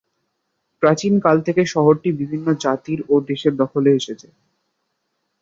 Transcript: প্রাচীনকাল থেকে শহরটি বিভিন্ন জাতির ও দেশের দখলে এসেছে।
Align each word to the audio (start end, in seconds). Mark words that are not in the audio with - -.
প্রাচীনকাল 0.83 1.37
থেকে 1.41 1.61
শহরটি 1.65 2.09
বিভিন্ন 2.21 2.47
জাতির 2.63 2.99
ও 3.09 3.15
দেশের 3.29 3.53
দখলে 3.61 3.89
এসেছে। 3.93 4.27